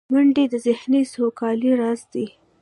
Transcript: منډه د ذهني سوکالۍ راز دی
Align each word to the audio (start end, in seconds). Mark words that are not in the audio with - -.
منډه 0.13 0.43
د 0.53 0.55
ذهني 0.65 1.01
سوکالۍ 1.13 1.71
راز 1.81 2.01
دی 2.13 2.25